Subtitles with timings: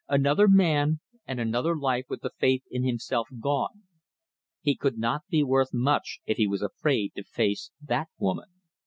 [0.09, 3.83] Another man and another life with the faith in himself gone.
[4.63, 8.49] He could not be worth much if he was afraid to face that woman.